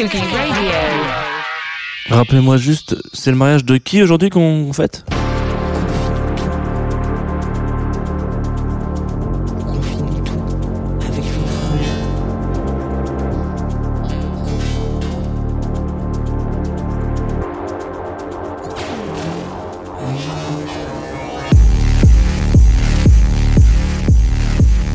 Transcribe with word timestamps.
Radio. 0.00 0.30
Rappelez-moi 2.08 2.56
juste, 2.56 2.96
c'est 3.12 3.32
le 3.32 3.36
mariage 3.36 3.64
de 3.64 3.78
qui 3.78 4.00
aujourd'hui 4.00 4.30
qu'on 4.30 4.72
fête? 4.72 5.04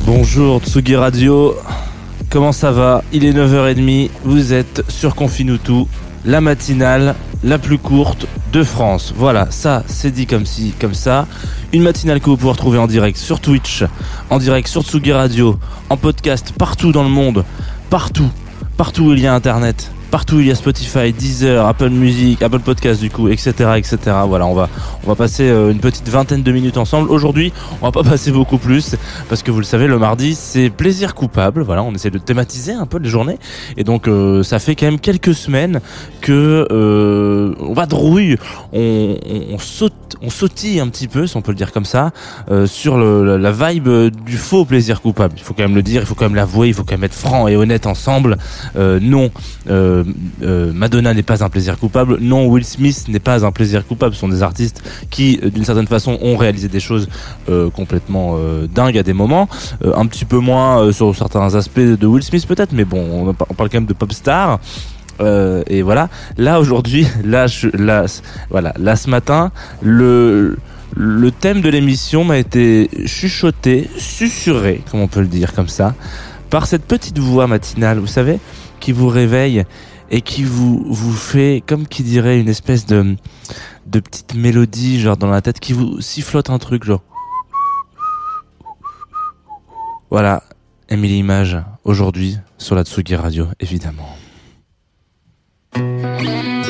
Bonjour 0.05 0.61
Tsugi 0.61 0.95
Radio, 0.95 1.55
comment 2.33 2.51
ça 2.51 2.71
va 2.71 3.03
Il 3.11 3.25
est 3.25 3.31
9h30, 3.31 4.09
vous 4.23 4.53
êtes 4.53 4.83
sur 4.89 5.13
Confinutu, 5.13 5.85
la 6.25 6.41
matinale 6.41 7.13
la 7.43 7.59
plus 7.59 7.77
courte 7.77 8.25
de 8.51 8.63
France. 8.63 9.13
Voilà, 9.15 9.51
ça 9.51 9.83
c'est 9.85 10.09
dit 10.09 10.25
comme 10.25 10.47
ci, 10.47 10.73
comme 10.81 10.95
ça. 10.95 11.27
Une 11.73 11.83
matinale 11.83 12.19
que 12.19 12.25
vous 12.31 12.37
pouvez 12.37 12.51
retrouver 12.51 12.79
en 12.79 12.87
direct 12.87 13.19
sur 13.19 13.39
Twitch, 13.39 13.83
en 14.31 14.39
direct 14.39 14.67
sur 14.67 14.81
Tsugi 14.81 15.11
Radio, 15.11 15.59
en 15.91 15.97
podcast 15.97 16.53
partout 16.57 16.91
dans 16.91 17.03
le 17.03 17.09
monde, 17.09 17.45
partout, 17.91 18.31
partout 18.77 19.03
où 19.03 19.13
il 19.13 19.19
y 19.19 19.27
a 19.27 19.35
Internet. 19.35 19.91
Partout 20.13 20.39
il 20.39 20.45
y 20.45 20.51
a 20.51 20.55
Spotify, 20.55 21.11
Deezer, 21.11 21.65
Apple 21.65 21.89
Music, 21.89 22.39
Apple 22.43 22.59
Podcast 22.59 23.01
du 23.01 23.09
coup, 23.09 23.29
etc., 23.29 23.71
etc. 23.77 23.97
Voilà, 24.27 24.45
on 24.45 24.53
va, 24.53 24.69
on 25.03 25.07
va 25.07 25.15
passer 25.15 25.49
euh, 25.49 25.71
une 25.71 25.79
petite 25.79 26.07
vingtaine 26.07 26.43
de 26.43 26.51
minutes 26.51 26.77
ensemble. 26.77 27.09
Aujourd'hui, 27.09 27.51
on 27.81 27.87
va 27.87 27.91
pas 27.91 28.03
passer 28.11 28.31
beaucoup 28.31 28.59
plus 28.59 28.95
parce 29.27 29.41
que 29.41 29.49
vous 29.49 29.57
le 29.57 29.63
savez, 29.63 29.87
le 29.87 29.97
mardi 29.97 30.35
c'est 30.35 30.69
plaisir 30.69 31.15
coupable. 31.15 31.63
Voilà, 31.63 31.81
on 31.81 31.91
essaie 31.95 32.11
de 32.11 32.19
thématiser 32.19 32.73
un 32.73 32.85
peu 32.85 32.99
les 32.99 33.09
journées 33.09 33.39
et 33.75 33.83
donc 33.83 34.07
euh, 34.07 34.43
ça 34.43 34.59
fait 34.59 34.75
quand 34.75 34.85
même 34.85 34.99
quelques 34.99 35.33
semaines 35.33 35.81
euh, 36.31 37.53
on 37.59 37.73
vadrouille, 37.73 38.37
on, 38.71 39.17
on, 39.25 39.53
on 39.53 39.57
saute, 39.57 39.93
on 40.21 40.29
sautille 40.29 40.79
un 40.79 40.87
petit 40.87 41.07
peu, 41.07 41.27
si 41.27 41.37
on 41.37 41.41
peut 41.41 41.51
le 41.51 41.57
dire 41.57 41.71
comme 41.71 41.85
ça, 41.85 42.11
euh, 42.49 42.65
sur 42.65 42.97
la, 42.97 43.51
vibe 43.51 43.89
du 44.25 44.37
faux 44.37 44.65
plaisir 44.65 45.01
coupable. 45.01 45.35
Il 45.37 45.43
faut 45.43 45.53
quand 45.53 45.63
même 45.63 45.75
le 45.75 45.83
dire, 45.83 46.01
il 46.01 46.05
faut 46.05 46.15
quand 46.15 46.25
même 46.25 46.35
l'avouer, 46.35 46.69
il 46.69 46.73
faut 46.73 46.83
quand 46.83 46.93
même 46.93 47.03
être 47.03 47.13
franc 47.13 47.47
et 47.47 47.55
honnête 47.55 47.85
ensemble. 47.87 48.37
Euh, 48.75 48.99
non, 49.01 49.31
Madonna 50.41 51.13
n'est 51.13 51.23
pas 51.23 51.43
un 51.43 51.49
plaisir 51.49 51.77
coupable. 51.77 52.17
Non, 52.19 52.47
Will 52.47 52.65
Smith 52.65 53.05
n'est 53.07 53.19
pas 53.19 53.45
un 53.45 53.51
plaisir 53.51 53.85
coupable. 53.85 54.15
Ce 54.15 54.21
sont 54.21 54.29
des 54.29 54.43
artistes 54.43 54.83
qui, 55.09 55.37
d'une 55.37 55.65
certaine 55.65 55.87
façon, 55.87 56.17
ont 56.21 56.37
réalisé 56.37 56.67
des 56.67 56.79
choses 56.79 57.07
complètement 57.73 58.37
dingues 58.73 58.97
à 58.97 59.03
des 59.03 59.13
moments. 59.13 59.47
Un 59.83 60.05
petit 60.07 60.25
peu 60.25 60.39
moins 60.39 60.91
sur 60.91 61.15
certains 61.15 61.55
aspects 61.55 61.79
de 61.79 62.07
Will 62.07 62.23
Smith 62.23 62.45
peut-être, 62.47 62.73
mais 62.73 62.85
bon, 62.85 63.05
on, 63.11 63.29
on 63.29 63.53
parle 63.53 63.69
quand 63.69 63.77
même 63.77 63.85
de 63.85 63.93
pop 63.93 64.11
star. 64.11 64.59
Euh, 65.19 65.63
et 65.67 65.81
voilà. 65.81 66.09
Là 66.37 66.59
aujourd'hui, 66.59 67.07
là, 67.23 67.47
je, 67.47 67.67
là, 67.75 68.05
voilà, 68.49 68.73
là 68.77 68.95
ce 68.95 69.09
matin, 69.09 69.51
le 69.81 70.57
le 70.95 71.31
thème 71.31 71.61
de 71.61 71.69
l'émission 71.69 72.23
m'a 72.23 72.37
été 72.37 72.87
chuchoté, 73.07 73.89
susurré, 73.97 74.81
comme 74.91 74.99
on 74.99 75.07
peut 75.07 75.21
le 75.21 75.27
dire 75.27 75.53
comme 75.53 75.67
ça, 75.67 75.95
par 76.51 76.67
cette 76.67 76.85
petite 76.85 77.17
voix 77.17 77.47
matinale, 77.47 77.97
vous 77.97 78.05
savez, 78.05 78.39
qui 78.79 78.91
vous 78.91 79.07
réveille 79.07 79.63
et 80.11 80.21
qui 80.21 80.43
vous 80.43 80.85
vous 80.87 81.13
fait, 81.13 81.63
comme 81.65 81.87
qui 81.87 82.03
dirait, 82.03 82.39
une 82.39 82.49
espèce 82.49 82.85
de 82.85 83.15
de 83.87 83.99
petite 83.99 84.35
mélodie, 84.35 84.99
genre 84.99 85.17
dans 85.17 85.29
la 85.29 85.41
tête, 85.41 85.59
qui 85.59 85.73
vous 85.73 85.99
sifflote 85.99 86.49
un 86.49 86.59
truc, 86.59 86.83
genre. 86.83 87.01
Voilà, 90.09 90.43
Emily 90.89 91.17
Image, 91.17 91.57
aujourd'hui, 91.83 92.37
sur 92.57 92.75
la 92.75 92.83
Tsugi 92.83 93.15
Radio, 93.15 93.47
évidemment. 93.59 94.15
Thank 95.75 96.57
you. 96.57 96.62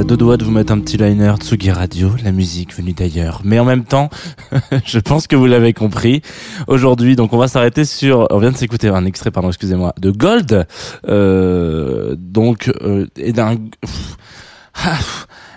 À 0.00 0.02
deux 0.02 0.16
doigts 0.16 0.38
de 0.38 0.44
vous 0.44 0.50
mettre 0.50 0.72
un 0.72 0.80
petit 0.80 0.96
liner 0.96 1.34
Tsugi 1.38 1.70
Radio, 1.70 2.12
la 2.24 2.32
musique 2.32 2.74
venue 2.74 2.94
d'ailleurs. 2.94 3.42
Mais 3.44 3.58
en 3.58 3.66
même 3.66 3.84
temps, 3.84 4.08
je 4.86 4.98
pense 4.98 5.26
que 5.26 5.36
vous 5.36 5.44
l'avez 5.44 5.74
compris. 5.74 6.22
Aujourd'hui, 6.68 7.16
donc 7.16 7.34
on 7.34 7.36
va 7.36 7.48
s'arrêter 7.48 7.84
sur, 7.84 8.26
on 8.30 8.38
vient 8.38 8.50
de 8.50 8.56
s'écouter 8.56 8.88
un 8.88 9.04
extrait, 9.04 9.30
pardon, 9.30 9.48
excusez-moi, 9.48 9.92
de 10.00 10.10
Gold, 10.10 10.66
euh, 11.06 12.16
donc 12.18 12.72
euh, 12.80 13.08
et 13.16 13.34
d'un 13.34 13.56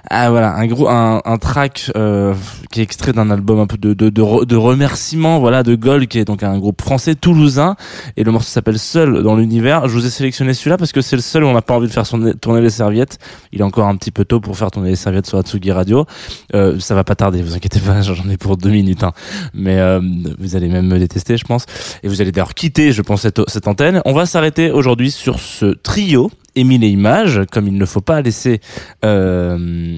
ah, 0.10 0.30
voilà 0.30 0.54
un 0.56 0.68
gros 0.68 0.88
un, 0.90 1.22
un 1.24 1.38
track 1.38 1.92
euh, 1.96 2.34
qui 2.72 2.82
est 2.82 2.84
extrait 2.84 3.14
d'un 3.14 3.32
album 3.32 3.60
un 3.60 3.68
peu 3.68 3.78
de 3.78 3.94
de, 3.94 4.10
de, 4.10 4.22
re- 4.22 4.46
de 4.46 4.56
remerciements 4.56 5.40
voilà 5.40 5.64
de 5.64 5.76
Gold 5.76 6.08
qui 6.08 6.20
est 6.20 6.26
donc 6.26 6.44
un 6.44 6.58
groupe 6.60 6.82
français 6.82 7.16
toulousain. 7.16 7.76
Et 8.18 8.24
le 8.24 8.32
morceau 8.32 8.50
s'appelle 8.50 8.80
Seul 8.80 9.24
dans 9.24 9.36
l'univers. 9.36 9.88
Je 9.88 9.94
vous 9.94 10.06
ai 10.06 10.10
sélectionné 10.10 10.54
celui-là 10.54 10.78
parce 10.78 10.92
que 10.92 11.02
c'est 11.02 11.16
le 11.16 11.22
seul 11.22 11.44
où 11.44 11.48
on 11.48 11.54
n'a 11.54 11.62
pas 11.62 11.74
envie 11.76 11.88
de 11.88 11.94
faire 11.94 12.04
tourner 12.42 12.62
les 12.62 12.70
serviettes. 12.70 13.18
Il 13.52 13.62
est 13.62 13.64
encore 13.64 13.88
un 13.88 13.96
petit 13.96 14.12
peu 14.12 14.26
tôt 14.26 14.40
pour 14.40 14.58
faire 14.58 14.72
tourner 14.72 14.90
les 14.90 14.96
serviettes 14.96 15.26
sur 15.28 15.38
Atsugi 15.38 15.72
Radio. 15.72 16.06
Euh, 16.54 16.80
ça 16.80 16.96
va 16.96 17.04
pas 17.04 17.16
tarder 17.16 17.42
vous 17.42 17.56
inquiétez 17.56 17.80
pas 17.80 18.02
j'en 18.02 18.30
ai 18.30 18.38
pour 18.38 18.58
deux 18.58 18.70
minutes 18.72 19.04
hein. 19.04 19.14
mais 19.54 19.80
euh, 19.80 20.02
vous 20.40 20.56
allez 20.56 20.68
même 20.68 20.88
me 20.88 21.00
détester 21.00 21.38
je 21.38 21.46
pense. 21.46 21.66
Et 22.04 22.08
vous 22.08 22.22
allez 22.22 22.32
d'ailleurs 22.32 22.54
quitter 22.54 22.92
je 22.92 23.02
pense 23.02 23.22
cette, 23.22 23.42
cette 23.50 23.68
antenne. 23.68 24.02
On 24.06 24.14
va 24.14 24.26
s'arrêter 24.26 24.70
aujourd'hui 24.72 25.12
sur 25.12 25.40
ce 25.40 25.68
trio 25.68 26.30
Émile 26.56 26.84
et 26.84 26.90
Images 26.90 27.42
comme 27.52 27.68
il 27.68 27.78
ne 27.78 27.86
faut 27.86 28.02
pas 28.02 28.22
laisser 28.22 28.62
euh, 29.06 29.98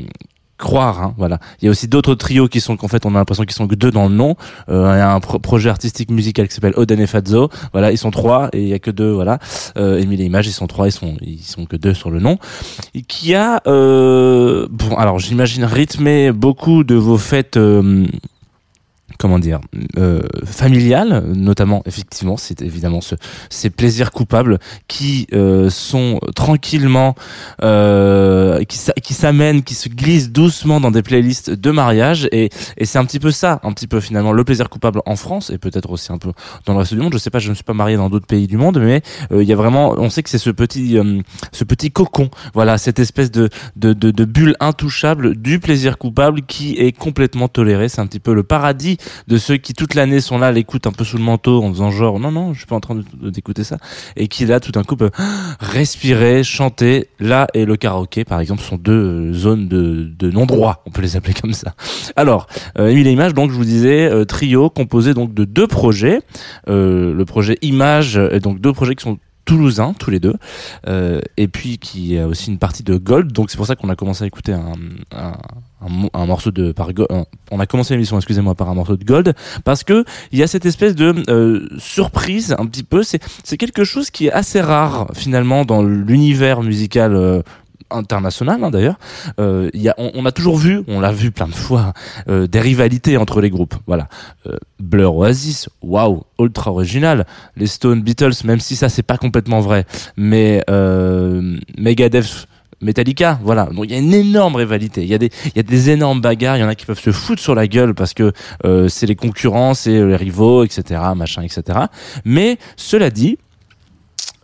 croire 0.57 1.01
hein, 1.01 1.13
voilà. 1.17 1.39
Il 1.61 1.65
y 1.65 1.67
a 1.67 1.71
aussi 1.71 1.89
d'autres 1.89 2.15
trios 2.15 2.47
qui 2.47 2.61
sont 2.61 2.77
qu'en 2.77 2.87
fait 2.87 3.05
on 3.05 3.13
a 3.13 3.17
l'impression 3.17 3.43
qu'ils 3.43 3.55
sont 3.55 3.67
que 3.67 3.75
deux 3.75 3.91
dans 3.91 4.07
le 4.07 4.15
nom. 4.15 4.35
Euh, 4.69 4.93
il 4.95 4.97
y 4.99 5.01
a 5.01 5.11
un 5.13 5.19
pro- 5.19 5.37
projet 5.39 5.69
artistique 5.69 6.09
musical 6.09 6.47
qui 6.47 6.53
s'appelle 6.55 6.73
Oden 6.77 6.99
et 7.01 7.07
Fazzo 7.07 7.49
voilà 7.73 7.91
ils 7.91 7.97
sont 7.97 8.09
trois 8.11 8.49
et 8.53 8.61
il 8.61 8.67
y 8.69 8.73
a 8.73 8.79
que 8.79 8.89
deux 8.91 9.11
voilà. 9.11 9.39
Euh, 9.77 9.99
Émile 9.99 10.21
et 10.21 10.25
Images 10.25 10.47
ils 10.47 10.53
sont 10.53 10.67
trois 10.67 10.87
ils 10.87 10.93
sont 10.93 11.17
ils 11.21 11.43
sont 11.43 11.65
que 11.65 11.75
deux 11.75 11.93
sur 11.93 12.09
le 12.09 12.19
nom. 12.21 12.37
Qui 13.09 13.35
a 13.35 13.61
euh, 13.67 14.67
bon 14.71 14.95
alors 14.95 15.19
j'imagine 15.19 15.65
rythmé 15.65 16.31
beaucoup 16.31 16.85
de 16.85 16.95
vos 16.95 17.17
fêtes 17.17 17.57
euh, 17.57 18.05
comment 19.17 19.39
dire 19.39 19.59
euh, 19.97 20.21
notamment 21.35 21.81
effectivement 21.85 22.37
c'est 22.37 22.61
évidemment 22.61 23.01
ce, 23.01 23.15
ces 23.49 23.69
plaisirs 23.69 24.11
coupables 24.11 24.59
qui 24.87 25.27
euh, 25.33 25.69
sont 25.69 26.19
tranquillement 26.35 27.15
euh, 27.63 28.63
qui, 28.65 28.79
qui 29.01 29.13
s'amènent 29.13 29.63
qui 29.63 29.75
se 29.75 29.89
glissent 29.89 30.31
doucement 30.31 30.79
dans 30.79 30.91
des 30.91 31.03
playlists 31.03 31.51
de 31.51 31.71
mariage 31.71 32.27
et, 32.31 32.49
et 32.77 32.85
c'est 32.85 32.97
un 32.97 33.05
petit 33.05 33.19
peu 33.19 33.31
ça 33.31 33.59
un 33.63 33.71
petit 33.73 33.87
peu 33.87 33.99
finalement 33.99 34.31
le 34.31 34.43
plaisir 34.43 34.69
coupable 34.69 35.01
en 35.05 35.15
France 35.15 35.49
et 35.49 35.57
peut-être 35.57 35.89
aussi 35.91 36.11
un 36.11 36.17
peu 36.17 36.31
dans 36.65 36.73
le 36.73 36.79
reste 36.79 36.93
du 36.93 36.99
monde. 36.99 37.13
Je 37.13 37.17
sais 37.17 37.29
pas 37.29 37.39
je 37.39 37.49
ne 37.49 37.55
suis 37.55 37.63
pas 37.63 37.73
marié 37.73 37.97
dans 37.97 38.09
d'autres 38.09 38.27
pays 38.27 38.47
du 38.47 38.57
monde 38.57 38.79
mais 38.81 39.01
euh, 39.31 39.43
il 39.43 39.49
y 39.49 39.53
a 39.53 39.55
vraiment 39.55 39.95
on 39.97 40.09
sait 40.09 40.23
que 40.23 40.29
c'est 40.29 40.37
ce 40.37 40.49
petit 40.49 40.97
euh, 40.97 41.21
ce 41.51 41.63
petit 41.63 41.91
cocon 41.91 42.29
voilà 42.53 42.77
cette 42.77 42.99
espèce 42.99 43.31
de, 43.31 43.49
de, 43.75 43.93
de, 43.93 44.11
de 44.11 44.25
bulle 44.25 44.55
intouchable 44.59 45.35
du 45.35 45.59
plaisir 45.59 45.97
coupable 45.97 46.41
qui 46.41 46.73
est 46.77 46.91
complètement 46.91 47.47
toléré. 47.47 47.89
C'est 47.89 48.01
un 48.01 48.07
petit 48.07 48.19
peu 48.19 48.33
le 48.33 48.43
paradis 48.43 48.97
de 49.27 49.37
ceux 49.37 49.57
qui 49.57 49.73
toute 49.73 49.95
l'année 49.95 50.21
sont 50.21 50.37
là 50.37 50.51
l'écoutent 50.51 50.87
un 50.87 50.91
peu 50.91 51.03
sous 51.03 51.17
le 51.17 51.23
manteau 51.23 51.63
en 51.63 51.71
faisant 51.71 51.91
genre 51.91 52.19
non 52.19 52.31
non 52.31 52.53
je 52.53 52.59
suis 52.59 52.67
pas 52.67 52.75
en 52.75 52.81
train 52.81 53.01
d'écouter 53.21 53.63
ça. 53.63 53.77
Et 54.15 54.27
qui 54.27 54.45
là 54.45 54.59
tout 54.59 54.71
d'un 54.71 54.83
coup 54.83 54.95
peuvent 54.95 55.11
respirer 55.59 56.43
chanter. 56.43 57.09
Là 57.19 57.47
et 57.53 57.65
le 57.65 57.77
karaoké 57.77 58.25
par 58.25 58.39
exemple 58.39 58.61
sont 58.61 58.77
deux 58.77 58.91
euh, 58.91 59.33
zones 59.33 59.67
de, 59.67 60.11
de 60.17 60.31
non 60.31 60.45
droit 60.45 60.83
on 60.85 60.91
peut 60.91 61.01
les 61.01 61.15
appeler 61.15 61.33
comme 61.33 61.53
ça. 61.53 61.73
Alors 62.15 62.47
euh, 62.77 62.91
Image 62.91 63.33
donc 63.33 63.51
je 63.51 63.55
vous 63.55 63.65
disais 63.65 64.09
euh, 64.09 64.25
trio 64.25 64.69
composé 64.69 65.13
donc 65.13 65.33
de 65.33 65.45
deux 65.45 65.67
projets. 65.67 66.21
Euh, 66.67 67.13
le 67.13 67.25
projet 67.25 67.57
Image 67.61 68.17
et 68.31 68.39
donc 68.39 68.59
deux 68.59 68.73
projets 68.73 68.95
qui 68.95 69.03
sont 69.03 69.17
toulousains 69.45 69.93
tous 69.93 70.09
les 70.09 70.19
deux 70.19 70.33
euh, 70.87 71.21
et 71.37 71.47
puis 71.47 71.77
qui 71.77 72.17
a 72.17 72.27
aussi 72.27 72.49
une 72.49 72.57
partie 72.57 72.83
de 72.83 72.97
Gold. 72.97 73.31
Donc 73.31 73.49
c'est 73.49 73.57
pour 73.57 73.67
ça 73.67 73.75
qu'on 73.75 73.89
a 73.89 73.95
commencé 73.95 74.23
à 74.23 74.27
écouter 74.27 74.53
un, 74.53 74.73
un, 75.11 75.33
un, 75.81 76.09
un 76.13 76.25
morceau 76.25 76.51
de 76.51 76.71
par 76.71 76.89
on 77.51 77.59
a 77.59 77.65
commencé 77.65 77.93
l'émission 77.93 78.17
excusez-moi 78.17 78.55
par 78.55 78.69
un 78.69 78.73
morceau 78.73 78.97
de 78.97 79.03
Gold 79.03 79.33
parce 79.63 79.83
que 79.83 80.03
il 80.31 80.39
y 80.39 80.43
a 80.43 80.47
cette 80.47 80.65
espèce 80.65 80.95
de 80.95 81.13
euh, 81.29 81.67
surprise 81.77 82.55
un 82.57 82.65
petit 82.65 82.83
peu. 82.83 83.03
C'est 83.03 83.21
c'est 83.43 83.57
quelque 83.57 83.83
chose 83.83 84.09
qui 84.09 84.27
est 84.27 84.31
assez 84.31 84.61
rare 84.61 85.07
finalement 85.13 85.65
dans 85.65 85.83
l'univers 85.83 86.61
musical 86.61 87.15
euh, 87.15 87.41
international 87.95 88.63
hein, 88.63 88.69
d'ailleurs 88.69 88.97
euh, 89.39 89.69
on, 89.97 90.25
a 90.25 90.31
toujours 90.31 90.57
vu 90.57 90.81
on 90.87 90.99
l'a 90.99 91.11
vu 91.11 91.31
plein 91.31 91.47
de 91.47 91.55
fois 91.55 91.93
euh, 92.27 92.47
des 92.47 92.59
rivalités 92.59 93.17
entre 93.17 93.41
les 93.41 93.49
groupes 93.49 93.75
voilà 93.87 94.07
euh, 94.47 94.57
Blur 94.79 95.15
Oasis 95.15 95.69
waouh 95.81 96.23
ultra 96.39 96.71
original 96.71 97.25
les 97.55 97.67
Stone 97.67 98.01
Beatles 98.01 98.33
même 98.43 98.59
si 98.59 98.75
ça 98.75 98.89
c'est 98.89 99.03
pas 99.03 99.17
complètement 99.17 99.59
vrai 99.59 99.85
mais 100.17 100.63
Megadeth 101.77 102.47
Metallica, 102.81 103.39
voilà. 103.41 103.67
Donc 103.67 103.85
il 103.85 103.91
y 103.91 103.95
a 103.95 103.97
une 103.97 104.13
énorme 104.13 104.57
rivalité. 104.57 105.01
Il 105.01 105.07
y 105.07 105.13
a 105.13 105.17
des, 105.17 105.31
il 105.45 105.53
y 105.55 105.59
a 105.59 105.63
des 105.63 105.89
énormes 105.89 106.19
bagarres. 106.19 106.57
Il 106.57 106.59
y 106.59 106.63
en 106.63 106.67
a 106.67 106.75
qui 106.75 106.85
peuvent 106.85 106.99
se 106.99 107.11
foutre 107.11 107.41
sur 107.41 107.55
la 107.55 107.67
gueule 107.67 107.95
parce 107.95 108.13
que 108.13 108.33
c'est 108.89 109.05
les 109.07 109.15
concurrents, 109.15 109.73
c'est 109.73 110.05
les 110.05 110.15
rivaux, 110.15 110.63
etc., 110.63 111.01
machin, 111.15 111.41
etc. 111.41 111.79
Mais 112.25 112.57
cela 112.75 113.09
dit, 113.09 113.37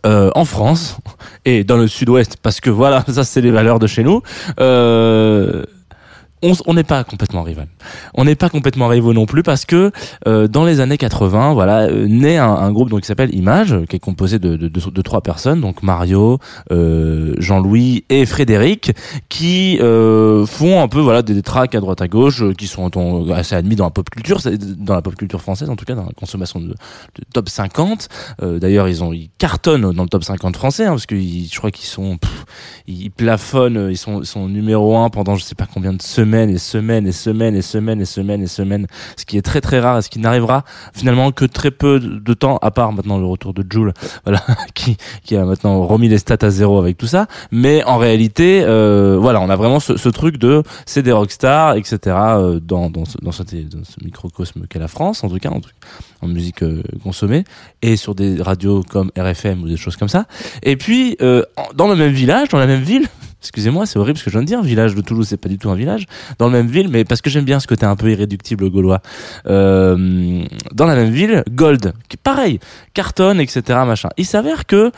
euh, 0.04 0.30
en 0.34 0.44
France 0.44 0.96
et 1.44 1.64
dans 1.64 1.76
le 1.76 1.86
Sud-Ouest, 1.86 2.36
parce 2.42 2.60
que 2.60 2.70
voilà, 2.70 3.04
ça 3.08 3.24
c'est 3.24 3.40
les 3.40 3.50
valeurs 3.50 3.78
de 3.78 3.86
chez 3.86 4.02
nous. 4.02 4.22
Euh, 4.60 5.64
on 6.42 6.74
n'est 6.74 6.84
pas 6.84 7.04
complètement 7.04 7.42
rival. 7.42 7.68
On 8.14 8.24
n'est 8.24 8.34
pas 8.34 8.48
complètement 8.48 8.88
rivaux 8.88 9.12
non 9.12 9.26
plus 9.26 9.42
parce 9.42 9.64
que 9.64 9.90
euh, 10.26 10.48
dans 10.48 10.64
les 10.64 10.80
années 10.80 10.98
80, 10.98 11.52
voilà, 11.54 11.82
euh, 11.82 12.06
naît 12.08 12.36
un, 12.38 12.50
un 12.50 12.72
groupe 12.72 12.90
donc 12.90 13.00
qui 13.02 13.06
s'appelle 13.06 13.34
Image, 13.34 13.76
qui 13.88 13.96
est 13.96 14.00
composé 14.00 14.38
de, 14.38 14.56
de, 14.56 14.68
de- 14.68 14.90
de 14.90 15.02
trois 15.02 15.20
personnes, 15.20 15.60
donc 15.60 15.82
Mario, 15.82 16.38
euh, 16.72 17.34
Jean-Louis 17.38 18.04
et 18.08 18.26
Frédéric, 18.26 18.92
qui 19.28 19.78
euh, 19.80 20.44
font 20.46 20.82
un 20.82 20.88
peu 20.88 21.00
voilà 21.00 21.22
des, 21.22 21.34
des 21.34 21.42
tracks 21.42 21.74
à 21.74 21.80
droite 21.80 22.00
à 22.02 22.08
gauche, 22.08 22.42
euh, 22.42 22.52
qui 22.52 22.66
sont 22.66 22.90
assez 23.32 23.54
admis 23.54 23.76
dans 23.76 23.84
la 23.84 23.90
pop 23.90 24.10
culture, 24.10 24.40
dans 24.78 24.94
la 24.94 25.02
pop 25.02 25.14
culture 25.14 25.40
française 25.40 25.70
en 25.70 25.76
tout 25.76 25.84
cas, 25.84 25.94
dans 25.94 26.06
la 26.06 26.12
consommation 26.12 26.60
de, 26.60 26.74
top 27.32 27.48
50. 27.48 28.08
Euh, 28.42 28.58
D'ailleurs, 28.58 28.88
ils 28.88 29.02
ont 29.04 29.12
ils 29.12 29.30
cartonnent 29.38 29.92
dans 29.92 30.02
le 30.02 30.08
top 30.08 30.24
50 30.24 30.56
français, 30.56 30.86
hein, 30.86 30.90
parce 30.90 31.06
que 31.06 31.14
ils- 31.14 31.48
je 31.52 31.56
crois 31.58 31.70
qu'ils 31.70 31.86
sont 31.86 32.16
pff, 32.18 32.44
ils 32.86 33.10
plafonnent, 33.10 33.88
ils 33.90 33.96
sont, 33.96 34.24
sont 34.24 34.48
numéro 34.48 34.96
un 34.96 35.08
pendant 35.08 35.36
je 35.36 35.44
sais 35.44 35.54
pas 35.54 35.66
combien 35.72 35.92
de 35.92 36.02
semaines 36.02 36.31
et 36.32 36.58
semaines 36.58 37.06
et 37.06 37.12
semaines 37.12 37.56
et 37.56 37.62
semaines 37.62 38.00
et 38.00 38.04
semaines 38.04 38.42
et 38.42 38.46
semaines, 38.46 38.86
ce 39.16 39.24
qui 39.24 39.36
est 39.36 39.42
très 39.42 39.60
très 39.60 39.80
rare 39.80 39.98
et 39.98 40.02
ce 40.02 40.08
qui 40.08 40.18
n'arrivera 40.18 40.64
finalement 40.94 41.32
que 41.32 41.44
très 41.44 41.70
peu 41.70 42.00
de 42.00 42.34
temps, 42.34 42.58
à 42.62 42.70
part 42.70 42.92
maintenant 42.92 43.18
le 43.18 43.26
retour 43.26 43.54
de 43.54 43.64
Jules, 43.68 43.92
qui, 44.74 45.36
a 45.36 45.44
maintenant 45.44 45.86
remis 45.86 46.08
les 46.08 46.18
stats 46.18 46.38
à 46.40 46.50
zéro 46.50 46.78
avec 46.78 46.96
tout 46.96 47.06
ça. 47.06 47.26
Mais 47.50 47.84
en 47.84 47.98
réalité, 47.98 48.62
euh, 48.64 49.18
voilà, 49.20 49.40
on 49.40 49.50
a 49.50 49.56
vraiment 49.56 49.80
ce, 49.80 50.08
truc 50.08 50.38
de 50.38 50.62
c'est 50.86 51.02
des 51.02 51.12
rockstars, 51.12 51.76
etc. 51.76 51.98
euh, 52.06 52.60
dans, 52.60 52.90
dans, 52.90 53.04
ce, 53.04 53.16
dans, 53.22 53.32
ce, 53.32 53.42
microcosme 54.04 54.66
qu'est 54.68 54.78
la 54.78 54.88
France, 54.88 55.24
en 55.24 55.28
tout 55.28 55.38
cas, 55.38 55.50
en, 56.20 56.28
musique 56.28 56.62
euh, 56.62 56.82
consommée, 57.02 57.44
et 57.82 57.96
sur 57.96 58.14
des 58.14 58.40
radios 58.40 58.82
comme 58.88 59.10
RFM 59.18 59.62
ou 59.62 59.68
des 59.68 59.76
choses 59.76 59.96
comme 59.96 60.08
ça. 60.08 60.26
Et 60.62 60.76
puis, 60.76 61.16
dans 61.74 61.88
le 61.88 61.96
même 61.96 62.12
village, 62.12 62.48
dans 62.48 62.58
la 62.58 62.66
même 62.66 62.82
ville, 62.82 63.08
excusez-moi, 63.42 63.86
c'est 63.86 63.98
horrible 63.98 64.18
ce 64.18 64.24
que 64.24 64.30
je 64.30 64.36
viens 64.36 64.42
de 64.42 64.46
dire, 64.46 64.62
village 64.62 64.94
de 64.94 65.00
Toulouse, 65.00 65.26
c'est 65.28 65.36
pas 65.36 65.48
du 65.48 65.58
tout 65.58 65.68
un 65.68 65.74
village, 65.74 66.06
dans 66.38 66.46
le 66.46 66.52
même 66.52 66.68
ville, 66.68 66.88
mais 66.88 67.04
parce 67.04 67.20
que 67.20 67.28
j'aime 67.28 67.44
bien 67.44 67.58
ce 67.58 67.66
côté 67.66 67.84
un 67.84 67.96
peu 67.96 68.10
irréductible 68.10 68.70
gaulois, 68.70 69.02
euh, 69.46 70.44
dans 70.72 70.86
la 70.86 70.94
même 70.94 71.10
ville, 71.10 71.42
Gold, 71.50 71.92
pareil, 72.22 72.60
cartonne, 72.94 73.40
etc., 73.40 73.62
machin. 73.84 74.10
Il 74.16 74.26
s'avère 74.26 74.66
que, 74.66 74.92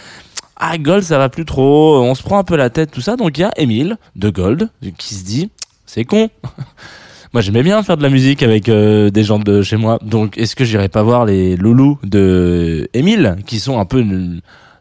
ah, 0.57 0.77
Gold, 0.77 1.03
ça 1.03 1.17
va 1.17 1.31
plus 1.31 1.47
trop, 1.47 2.03
on 2.03 2.15
se 2.15 2.23
prend 2.23 2.39
un 2.39 2.45
peu 2.45 2.57
la 2.57 2.69
tête, 2.69 2.91
tout 2.91 3.01
ça, 3.01 3.17
donc 3.17 3.39
il 3.39 3.41
y 3.41 3.45
a 3.45 3.53
Émile, 3.57 3.97
de 4.15 4.29
Gold, 4.29 4.69
qui 4.99 5.15
se 5.15 5.25
dit, 5.25 5.51
c'est 5.87 6.05
con. 6.05 6.29
Moi, 7.33 7.41
j'aimais 7.41 7.65
bien 7.65 7.83
faire 7.83 7.97
de 7.97 8.03
la 8.05 8.11
musique 8.11 8.45
avec 8.45 8.69
euh, 8.69 9.11
des 9.11 9.25
gens 9.25 9.41
de 9.41 9.61
chez 9.61 9.77
moi. 9.77 9.99
Donc, 10.05 10.39
est-ce 10.39 10.55
que 10.55 10.65
j'irais 10.65 10.89
pas 10.89 11.03
voir 11.03 11.25
les 11.25 11.57
loulous 11.57 11.99
de 12.05 12.89
Émile, 12.95 13.39
qui 13.45 13.59
sont 13.59 13.81
un 13.81 13.85
peu 13.85 14.05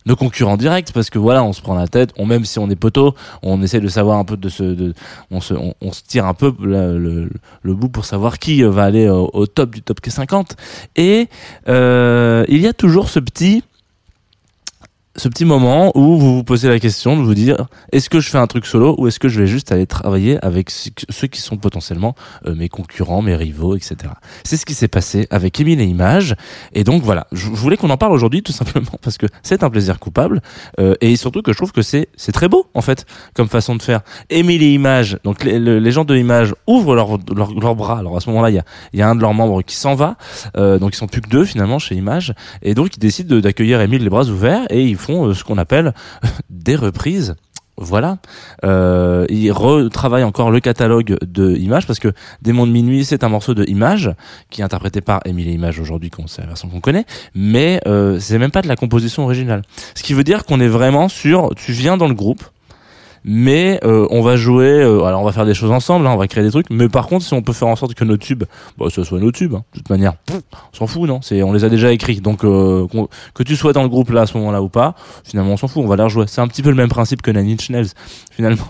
nos 0.06 0.16
concurrents 0.16 0.58
directs 0.58 0.92
parce 0.94 1.10
que 1.10 1.20
voilà 1.20 1.44
on 1.44 1.54
se 1.54 1.62
prend 1.62 1.76
la 1.76 1.88
tête 1.88 2.12
on 2.18 2.26
même 2.26 2.46
si 2.46 2.60
on 2.60 2.70
est 2.70 2.76
poteau 2.76 3.16
on 3.42 3.62
essaie 3.62 3.80
de 3.80 3.88
savoir 3.88 4.18
un 4.18 4.26
peu 4.26 4.38
de 4.38 4.50
ce 4.50 4.94
on 5.32 5.42
se 5.42 5.54
on, 5.54 5.92
se 5.92 6.04
tire 6.04 6.26
un 6.26 6.34
peu 6.34 6.54
le, 6.62 7.30
le 7.62 7.74
bout 7.74 7.90
pour 7.90 8.06
savoir 8.06 8.40
qui 8.40 8.64
va 8.64 8.84
aller 8.84 9.10
au, 9.10 9.30
au 9.34 9.48
top 9.48 9.72
du 9.72 9.82
top 9.82 10.00
50 10.06 10.56
et 10.96 11.28
euh, 11.68 12.46
il 12.48 12.60
y 12.60 12.68
a 12.68 12.74
toujours 12.74 13.10
ce 13.10 13.20
petit 13.20 13.64
ce 15.16 15.28
petit 15.30 15.46
moment 15.46 15.92
où 15.96 16.18
vous 16.18 16.38
vous 16.38 16.44
posez 16.44 16.68
la 16.70 16.80
question 16.80 17.16
de 17.16 17.22
vous 17.22 17.36
dire 17.36 17.68
est-ce 17.92 18.10
que 18.10 18.20
je 18.20 18.30
fais 18.32 18.40
un 18.40 18.48
truc 18.48 18.66
solo 18.66 18.96
ou 18.98 19.08
est-ce 19.08 19.20
que 19.20 19.30
je 19.30 19.40
vais 19.40 19.46
juste 19.46 19.72
aller 19.72 19.86
travailler 19.86 20.44
avec 20.44 20.72
ce- 20.72 20.90
ceux 21.10 21.28
qui 21.28 21.40
sont 21.40 21.56
potentiellement 21.58 22.16
euh, 22.48 22.56
mes 22.56 22.68
concurrents, 22.68 23.22
mes 23.22 23.36
rivaux, 23.36 23.76
etc. 23.76 23.96
C'est 24.44 24.58
ce 24.58 24.66
qui 24.66 24.74
s'est 24.74 24.88
passé 24.88 25.28
avec 25.30 25.60
Émile 25.60 25.82
et 25.82 25.86
Images. 25.86 26.36
Et 26.74 26.84
donc 26.84 27.04
voilà, 27.04 27.28
je, 27.32 27.48
voulais 27.48 27.78
qu'on 27.78 27.92
en 27.92 27.98
parle 27.98 28.12
aujourd'hui 28.14 28.42
tout 28.42 28.52
simplement 28.54 28.90
parce 29.04 29.20
que 29.20 29.28
c'est 29.44 29.62
un 29.64 29.70
plaisir 29.70 30.00
coupable 30.00 30.42
euh, 30.80 30.96
et 31.00 31.16
surtout 31.16 31.44
que 31.44 31.52
je 31.52 31.58
trouve 31.58 31.74
que 31.74 31.84
c'est 31.84 32.08
c'est 32.16 32.32
très 32.32 32.50
beau 32.50 32.66
en 32.74 32.82
fait 32.82 33.06
comme 33.36 33.48
façon 33.50 33.76
de 33.76 33.84
faire. 33.84 34.02
Émile 34.32 34.64
et 34.64 34.74
Images, 34.74 35.20
donc 35.24 35.44
les, 35.44 35.60
le- 35.60 35.78
les 35.78 35.92
gens 35.92 36.06
de 36.06 36.16
Images 36.18 36.56
ouvrent 36.66 36.96
leurs 36.96 37.20
leur, 37.36 37.54
leurs 37.54 37.76
bras. 37.76 38.00
Alors 38.00 38.18
à 38.18 38.20
ce 38.20 38.30
moment-là, 38.32 38.50
il 38.50 38.56
y 38.56 38.60
a, 38.60 38.64
y 38.94 39.02
a 39.04 39.08
un 39.10 39.14
de 39.16 39.22
leurs 39.22 39.36
membres 39.36 39.62
qui 39.62 39.76
s'en 39.76 39.94
va, 39.94 40.16
euh, 40.58 40.80
donc 40.80 40.94
ils 40.96 40.98
sont 40.98 41.08
plus 41.08 41.22
que 41.22 41.30
deux 41.30 41.46
finalement 41.46 41.78
chez 41.78 41.94
Images 41.94 42.34
et 42.64 42.74
donc 42.74 42.96
ils 42.96 43.00
décident 43.00 43.36
de- 43.36 43.42
d'accueillir 43.42 43.80
Émile 43.80 44.02
les 44.04 44.10
bras 44.10 44.24
ouverts 44.26 44.66
et 44.72 44.84
ils 44.84 44.98
font 45.04 45.28
euh, 45.28 45.34
ce 45.34 45.44
qu'on 45.44 45.58
appelle 45.58 45.94
des 46.50 46.76
reprises 46.76 47.36
Voilà. 47.78 48.18
Euh, 48.64 49.26
il 49.30 49.52
retravaille 49.52 50.24
encore 50.24 50.52
le 50.52 50.60
catalogue 50.60 51.18
de 51.22 51.56
Images 51.56 51.88
parce 51.88 52.00
que 52.00 52.14
Démon 52.42 52.68
de 52.68 52.72
minuit, 52.72 53.04
c'est 53.04 53.24
un 53.24 53.30
morceau 53.30 53.54
de 53.54 53.66
Images 53.68 54.12
qui 54.50 54.62
est 54.62 54.64
interprété 54.64 55.02
par 55.02 55.20
Émile 55.26 55.50
Images 55.50 55.80
aujourd'hui, 55.80 56.12
c'est 56.28 56.42
la 56.42 56.48
version 56.48 56.70
qu'on 56.70 56.82
connaît, 56.82 57.06
mais 57.36 57.82
euh, 57.88 58.20
c'est 58.20 58.38
même 58.38 58.52
pas 58.52 58.62
de 58.62 58.68
la 58.68 58.76
composition 58.76 59.24
originale. 59.24 59.64
Ce 59.96 60.04
qui 60.04 60.14
veut 60.14 60.24
dire 60.24 60.46
qu'on 60.46 60.60
est 60.60 60.68
vraiment 60.68 61.10
sur, 61.10 61.54
tu 61.56 61.72
viens 61.72 61.98
dans 61.98 62.08
le 62.08 62.14
groupe, 62.14 62.44
mais 63.26 63.80
euh, 63.84 64.08
on 64.10 64.22
va 64.22 64.36
jouer, 64.36 64.82
euh, 64.82 65.04
alors 65.04 65.22
on 65.22 65.26
va 65.26 65.32
faire 65.32 65.46
des 65.46 65.54
choses 65.54 65.72
ensemble, 65.72 66.06
hein, 66.08 66.12
on 66.14 66.18
va 66.18 66.28
créer 66.28 66.44
des 66.44 66.52
trucs, 66.52 66.70
mais 66.70 66.90
par 66.90 67.08
contre, 67.08 67.26
si 67.26 67.34
on 67.34 67.42
peut 67.42 67.54
faire 67.54 67.68
en 67.68 67.76
sorte 67.76 67.94
que 67.94 68.04
nos 68.04 68.18
tubes, 68.18 68.44
bah, 68.78 68.88
ce 68.90 69.04
soit 69.04 69.20
nos 69.20 69.32
tubes, 69.32 69.56
hein, 69.56 69.64
de 69.74 69.80
toute 69.80 69.90
manière, 69.90 70.14
on 70.32 70.76
s'en 70.78 70.88
fout, 70.88 71.08
non? 71.08 71.22
C'est, 71.22 71.44
on 71.44 71.54
les 71.54 71.64
a 71.64 71.70
déjà 71.70 71.92
écrits, 71.92 72.22
donc 72.22 72.44
euh, 72.44 72.88
que 73.34 73.44
tu 73.44 73.56
sois 73.56 73.74
dans 73.74 73.84
le 73.84 73.90
groupe 73.90 74.10
là 74.12 74.22
à 74.22 74.26
ce 74.26 74.38
moment-là 74.38 74.62
ou 74.62 74.70
pas, 74.70 74.96
finalement 75.24 75.54
on 75.54 75.58
s'en 75.58 75.68
fout, 75.68 75.84
on 75.84 75.88
va 75.88 75.96
les 75.96 76.04
rejouer. 76.04 76.26
C'est 76.28 76.42
un 76.42 76.48
petit 76.48 76.62
peu 76.62 76.70
le 76.70 76.76
même 76.76 76.90
principe 76.90 77.22
que 77.22 77.32
Nine 77.32 77.54
Inch 77.54 77.70
Nails, 77.70 77.90
finalement. 78.32 78.66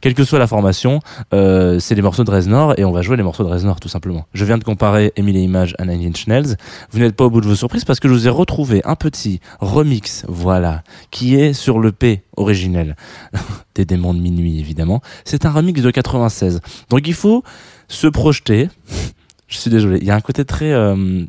Quelle 0.00 0.14
que 0.14 0.24
soit 0.24 0.38
la 0.38 0.46
formation, 0.46 1.00
euh, 1.34 1.78
c'est 1.78 1.94
les 1.94 2.02
morceaux 2.02 2.24
de 2.24 2.30
Reznor 2.30 2.74
et 2.78 2.84
on 2.84 2.92
va 2.92 3.02
jouer 3.02 3.16
les 3.16 3.22
morceaux 3.22 3.44
de 3.44 3.48
Reznor 3.48 3.80
tout 3.80 3.88
simplement. 3.88 4.26
Je 4.34 4.44
viens 4.44 4.58
de 4.58 4.64
comparer 4.64 5.12
Emile 5.16 5.36
et 5.36 5.42
Images 5.42 5.74
à 5.78 5.84
Nine 5.84 6.08
Inch 6.08 6.26
Nails. 6.26 6.56
Vous 6.90 6.98
n'êtes 6.98 7.16
pas 7.16 7.24
au 7.24 7.30
bout 7.30 7.40
de 7.40 7.46
vos 7.46 7.54
surprises 7.54 7.84
parce 7.84 8.00
que 8.00 8.08
je 8.08 8.14
vous 8.14 8.26
ai 8.26 8.30
retrouvé 8.30 8.82
un 8.84 8.96
petit 8.96 9.40
remix, 9.60 10.24
voilà, 10.28 10.82
qui 11.10 11.36
est 11.36 11.52
sur 11.52 11.78
le 11.78 11.92
P 11.92 12.22
originel 12.36 12.96
des 13.74 13.84
démons 13.84 14.14
de 14.14 14.20
minuit 14.20 14.58
évidemment. 14.58 15.02
C'est 15.24 15.46
un 15.46 15.50
remix 15.50 15.80
de 15.82 15.90
96. 15.90 16.60
Donc 16.90 17.06
il 17.06 17.14
faut 17.14 17.42
se 17.88 18.06
projeter. 18.06 18.68
Je 19.48 19.58
suis 19.58 19.70
désolé, 19.70 19.98
il 19.98 20.04
y 20.06 20.10
a 20.10 20.14
un 20.14 20.20
côté 20.22 20.46
très 20.46 20.72
euh, 20.72 21.26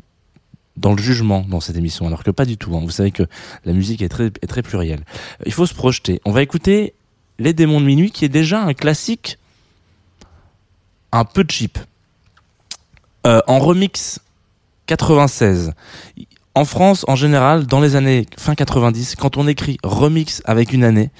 dans 0.78 0.92
le 0.92 0.98
jugement 1.02 1.44
dans 1.48 1.60
cette 1.60 1.76
émission, 1.76 2.06
alors 2.06 2.24
que 2.24 2.30
pas 2.30 2.46
du 2.46 2.56
tout. 2.56 2.74
hein. 2.74 2.80
Vous 2.82 2.90
savez 2.90 3.10
que 3.10 3.24
la 3.66 3.72
musique 3.74 4.00
est 4.00 4.08
très, 4.08 4.26
est 4.26 4.46
très 4.46 4.62
plurielle. 4.62 5.04
Il 5.44 5.52
faut 5.52 5.66
se 5.66 5.74
projeter. 5.74 6.20
On 6.24 6.32
va 6.32 6.42
écouter 6.42 6.94
Les 7.38 7.52
démons 7.52 7.80
de 7.80 7.86
minuit, 7.86 8.10
qui 8.10 8.24
est 8.24 8.30
déjà 8.30 8.62
un 8.62 8.74
classique 8.74 9.38
un 11.12 11.24
peu 11.24 11.44
cheap. 11.48 11.78
Euh, 13.26 13.40
en 13.46 13.58
remix 13.58 14.20
96. 14.86 15.72
En 16.54 16.64
France, 16.64 17.04
en 17.08 17.16
général, 17.16 17.66
dans 17.66 17.80
les 17.80 17.96
années 17.96 18.26
fin 18.38 18.54
90, 18.54 19.16
quand 19.16 19.36
on 19.36 19.48
écrit 19.48 19.76
remix 19.82 20.40
avec 20.44 20.72
une 20.72 20.84
année, 20.84 21.10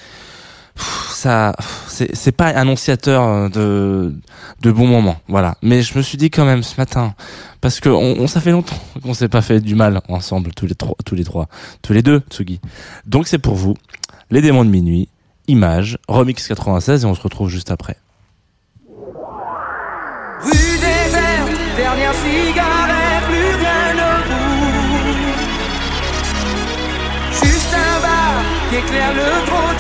ça, 1.11 1.55
c'est 1.88 2.33
pas 2.33 2.49
annonciateur 2.49 3.23
euh, 3.23 3.49
de 3.49 4.14
de 4.62 4.71
bons 4.73 4.87
moments, 4.87 5.17
voilà. 5.29 5.57
Mais 5.62 5.83
je 5.83 5.97
me 5.97 6.03
suis 6.03 6.19
dit 6.19 6.31
quand 6.31 6.45
même 6.45 6.62
ce 6.62 6.81
matin, 6.81 7.14
parce 7.61 7.81
que 7.81 7.88
on, 7.88 8.21
on- 8.23 8.26
ça 8.29 8.41
fait 8.41 8.50
longtemps 8.53 8.79
qu'on 9.03 9.14
s'est 9.14 9.29
pas 9.29 9.43
fait 9.43 9.61
du 9.61 9.75
mal 9.75 10.00
ensemble 10.09 10.53
tous 10.55 10.67
les 10.67 10.75
trois, 10.75 10.97
tous 11.05 11.14
les 11.14 11.25
trois, 11.25 11.49
tous 11.83 11.93
les 11.93 12.03
deux, 12.03 12.23
Tsugi. 12.31 12.61
Donc 13.07 13.26
c'est 13.29 13.38
pour 13.38 13.55
vous, 13.55 13.75
les 14.31 14.41
démons 14.41 14.64
de 14.64 14.71
minuit, 14.71 15.09
Image, 15.49 15.99
remix 16.09 16.47
96 16.49 17.03
et 17.05 17.07
on 17.07 17.14
se 17.14 17.21
retrouve 17.21 17.49
juste 17.50 17.71
après. 17.71 17.97
Éclaire 28.87 29.14
le 29.14 29.47
trottoir 29.47 29.74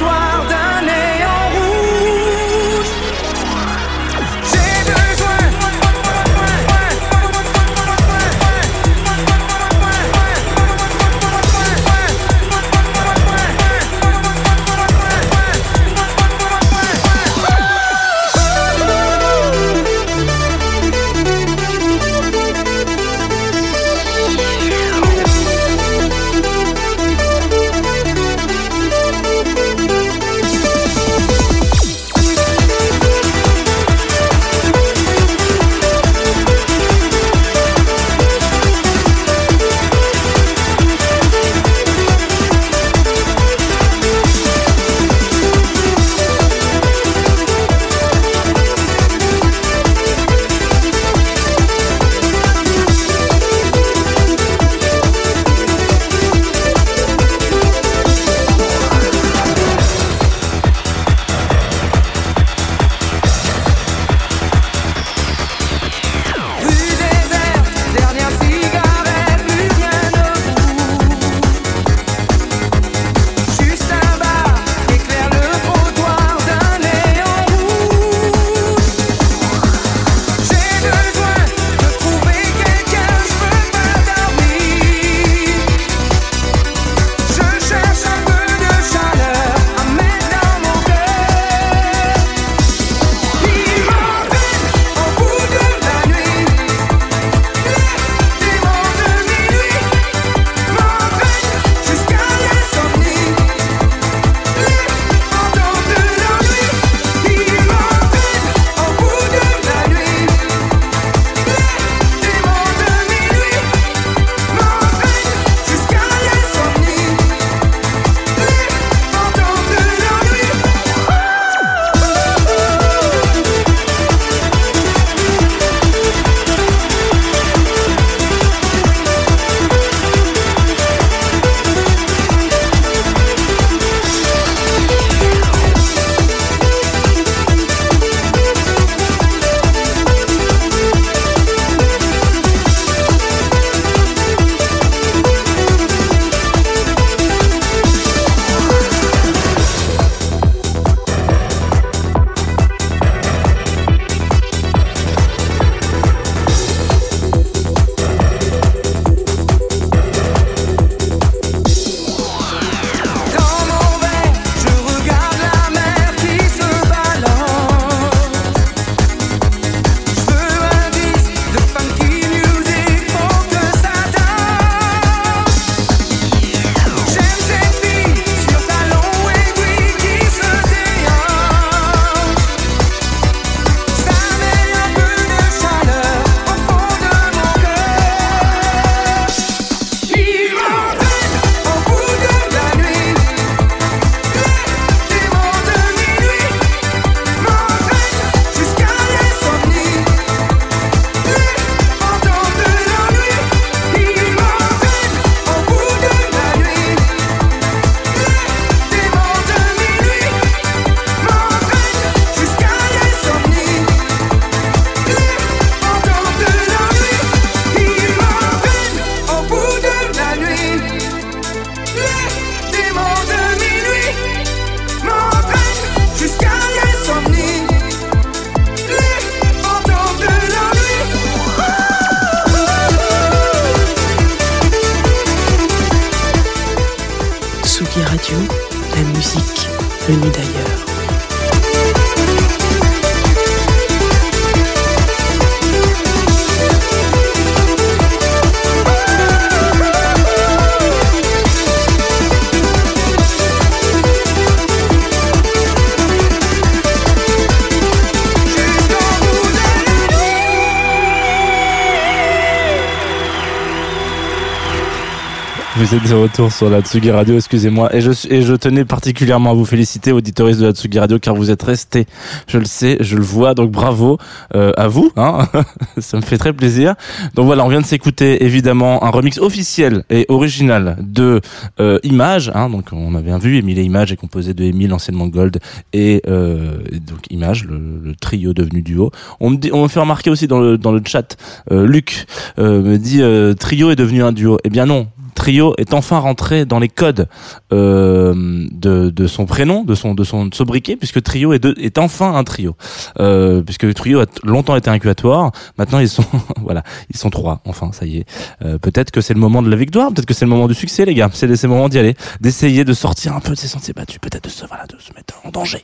Vous 265.84 265.94
êtes 265.94 266.08
de 266.08 266.14
retour 266.14 266.50
sur 266.50 266.70
la 266.70 266.80
Tsugi 266.80 267.10
Radio, 267.10 267.36
excusez-moi. 267.36 267.94
Et 267.94 268.00
je, 268.00 268.10
et 268.30 268.40
je 268.40 268.54
tenais 268.54 268.86
particulièrement 268.86 269.50
à 269.50 269.52
vous 269.54 269.66
féliciter, 269.66 270.12
auditoristes 270.12 270.58
de 270.58 270.64
la 270.64 270.72
Tsugi 270.72 270.98
Radio, 270.98 271.18
car 271.18 271.34
vous 271.34 271.50
êtes 271.50 271.62
restés. 271.62 272.06
Je 272.46 272.56
le 272.56 272.64
sais, 272.64 272.96
je 273.00 273.18
le 273.18 273.22
vois, 273.22 273.52
donc 273.52 273.70
bravo 273.70 274.16
euh, 274.54 274.72
à 274.78 274.88
vous. 274.88 275.12
Hein 275.18 275.46
Ça 275.98 276.16
me 276.16 276.22
fait 276.22 276.38
très 276.38 276.54
plaisir. 276.54 276.94
Donc 277.34 277.44
voilà, 277.44 277.66
on 277.66 277.68
vient 277.68 277.82
de 277.82 277.86
s'écouter 277.86 278.44
évidemment 278.44 279.04
un 279.04 279.10
remix 279.10 279.36
officiel 279.36 280.04
et 280.08 280.24
original 280.30 280.96
de 281.02 281.42
euh, 281.78 281.98
Image. 282.02 282.50
Hein, 282.54 282.70
donc 282.70 282.86
on 282.92 283.14
a 283.14 283.20
bien 283.20 283.36
vu, 283.36 283.58
Emile 283.58 283.78
et 283.78 283.84
Image 283.84 284.10
est 284.10 284.16
composé 284.16 284.54
de 284.54 284.64
Emile, 284.64 284.94
anciennement 284.94 285.26
Gold, 285.26 285.58
et 285.92 286.22
euh, 286.26 286.78
donc 287.06 287.26
Image, 287.28 287.66
le, 287.66 287.78
le 288.02 288.14
trio 288.14 288.54
devenu 288.54 288.80
duo. 288.80 289.10
On 289.38 289.50
me, 289.50 289.56
dit, 289.58 289.68
on 289.70 289.82
me 289.82 289.88
fait 289.88 290.00
remarquer 290.00 290.30
aussi 290.30 290.46
dans 290.46 290.60
le, 290.60 290.78
dans 290.78 290.92
le 290.92 291.02
chat, 291.04 291.36
euh, 291.70 291.86
Luc 291.86 292.24
euh, 292.58 292.80
me 292.80 292.96
dit 292.96 293.20
euh, 293.20 293.52
trio 293.52 293.90
est 293.90 293.96
devenu 293.96 294.22
un 294.22 294.32
duo. 294.32 294.56
Eh 294.64 294.70
bien 294.70 294.86
non, 294.86 295.08
Trio 295.34 295.74
est 295.78 295.94
enfin 295.94 296.18
rentré 296.18 296.64
dans 296.64 296.78
les 296.78 296.88
codes 296.88 297.28
euh, 297.72 298.66
de, 298.72 299.26
son 299.26 299.46
prénom, 299.46 299.84
de 299.84 299.94
son 299.94 300.14
de 300.14 300.24
son 300.24 300.50
sobriquet, 300.52 300.96
puisque 300.96 301.22
Trio 301.22 301.52
est, 301.52 301.64
est 301.64 301.98
enfin 301.98 302.34
un 302.34 302.44
trio, 302.44 302.76
euh, 303.20 303.62
puisque 303.62 303.92
Trio 303.94 304.20
a 304.20 304.26
longtemps 304.42 304.76
été 304.76 304.90
incubatoire. 304.90 305.52
Maintenant 305.78 305.98
ils 305.98 306.08
sont 306.08 306.24
voilà, 306.62 306.82
ils 307.10 307.16
sont 307.16 307.30
trois. 307.30 307.60
Enfin 307.64 307.90
ça 307.92 308.06
y 308.06 308.18
est. 308.18 308.26
Euh, 308.64 308.78
peut-être 308.78 309.10
que 309.10 309.20
c'est 309.20 309.34
le 309.34 309.40
moment 309.40 309.62
de 309.62 309.70
la 309.70 309.76
victoire, 309.76 310.10
peut-être 310.12 310.26
que 310.26 310.34
c'est 310.34 310.44
le 310.44 310.50
moment 310.50 310.68
du 310.68 310.74
succès, 310.74 311.04
les 311.04 311.14
gars. 311.14 311.28
C'est 311.32 311.46
le 311.46 311.68
moment 311.68 311.88
d'y 311.88 311.98
aller, 311.98 312.14
d'essayer 312.40 312.84
de 312.84 312.92
sortir 312.92 313.34
un 313.34 313.40
peu 313.40 313.50
de 313.50 313.58
ces 313.58 313.68
sentiers 313.68 313.94
battus, 313.94 314.18
peut-être 314.20 314.44
de 314.44 314.50
se 314.50 314.66
voilà, 314.66 314.84
de 314.86 314.96
se 314.98 315.12
mettre 315.14 315.34
en 315.44 315.50
danger. 315.50 315.82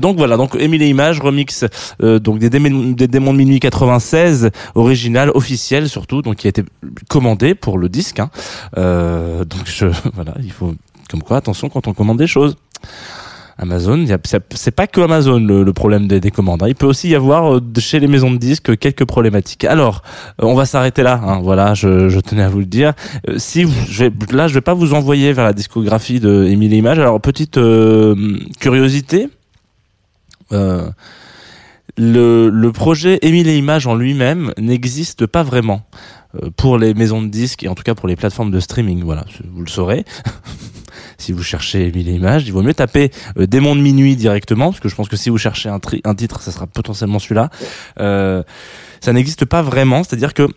Donc 0.00 0.16
voilà, 0.16 0.36
donc 0.36 0.56
Émile 0.58 0.82
et 0.82 0.88
Images 0.88 1.20
remix 1.20 1.64
donc 2.00 2.38
des 2.38 2.50
démons, 2.50 2.92
des 2.92 3.08
démons 3.08 3.32
de 3.32 3.38
minuit 3.38 3.60
96 3.60 4.50
original 4.74 5.30
officiel 5.34 5.88
surtout 5.88 6.22
donc 6.22 6.36
qui 6.36 6.46
a 6.46 6.50
été 6.50 6.64
commandé 7.08 7.54
pour 7.54 7.78
le 7.78 7.88
disque 7.88 8.13
Euh, 8.76 9.44
donc 9.44 9.68
voilà 10.14 10.34
il 10.42 10.52
faut 10.52 10.74
comme 11.10 11.22
quoi 11.22 11.36
attention 11.36 11.68
quand 11.68 11.86
on 11.88 11.94
commande 11.94 12.18
des 12.18 12.26
choses 12.26 12.56
Amazon, 13.56 14.04
c'est 14.54 14.70
pas 14.72 14.88
que 14.88 15.00
Amazon 15.00 15.38
le, 15.38 15.72
problème 15.72 16.08
des, 16.08 16.18
des 16.18 16.32
commandes. 16.32 16.64
hein. 16.64 16.66
Il 16.68 16.74
peut 16.74 16.86
aussi 16.86 17.10
y 17.10 17.14
avoir 17.14 17.54
euh, 17.54 17.60
chez 17.78 18.00
les 18.00 18.08
maisons 18.08 18.32
de 18.32 18.36
disques 18.36 18.76
quelques 18.76 19.04
problématiques. 19.04 19.64
Alors, 19.64 20.02
euh, 20.42 20.46
on 20.46 20.54
va 20.56 20.66
s'arrêter 20.66 21.04
là. 21.04 21.20
hein. 21.24 21.38
Voilà, 21.40 21.72
je, 21.72 22.18
tenais 22.18 22.42
à 22.42 22.48
vous 22.48 22.58
le 22.58 22.64
dire. 22.64 22.94
Si 23.36 23.64
je 23.88 24.06
vais, 24.06 24.12
là, 24.32 24.48
je 24.48 24.54
vais 24.54 24.60
pas 24.60 24.74
vous 24.74 24.92
envoyer 24.92 25.32
vers 25.32 25.44
la 25.44 25.52
discographie 25.52 26.18
de 26.18 26.42
Émile 26.42 26.72
Image. 26.72 26.98
Alors, 26.98 27.20
petite 27.20 27.56
curiosité. 28.58 29.28
Le, 31.96 32.70
projet 32.70 33.18
Émile 33.22 33.48
et 33.48 33.86
en 33.86 33.94
lui-même 33.94 34.52
n'existe 34.58 35.26
pas 35.26 35.42
vraiment 35.42 35.82
pour 36.56 36.78
les 36.78 36.94
maisons 36.94 37.22
de 37.22 37.28
disques 37.28 37.62
et 37.62 37.68
en 37.68 37.74
tout 37.74 37.82
cas 37.82 37.94
pour 37.94 38.08
les 38.08 38.16
plateformes 38.16 38.50
de 38.50 38.60
streaming. 38.60 39.02
Voilà, 39.02 39.24
vous 39.52 39.62
le 39.62 39.70
saurez. 39.70 40.04
si 41.18 41.32
vous 41.32 41.42
cherchez 41.42 41.88
Émile 41.88 42.08
et 42.08 42.14
Images, 42.14 42.44
il 42.46 42.52
vaut 42.52 42.62
mieux 42.62 42.74
taper 42.74 43.10
euh, 43.38 43.46
Démon 43.46 43.76
de 43.76 43.80
minuit 43.80 44.16
directement 44.16 44.70
parce 44.70 44.80
que 44.80 44.88
je 44.88 44.94
pense 44.94 45.08
que 45.08 45.16
si 45.16 45.30
vous 45.30 45.38
cherchez 45.38 45.68
un, 45.68 45.80
un 46.04 46.14
titre, 46.14 46.40
ça 46.40 46.52
sera 46.52 46.66
potentiellement 46.66 47.18
celui-là. 47.18 47.50
Euh, 48.00 48.42
ça 49.00 49.12
n'existe 49.12 49.44
pas 49.44 49.62
vraiment, 49.62 50.02
c'est-à-dire 50.02 50.34
que 50.34 50.48